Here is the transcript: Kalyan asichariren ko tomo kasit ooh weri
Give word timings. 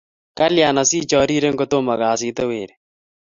Kalyan 0.37 0.77
asichariren 0.83 1.55
ko 1.59 1.63
tomo 1.71 1.93
kasit 2.01 2.37
ooh 2.41 2.49
weri 2.51 2.73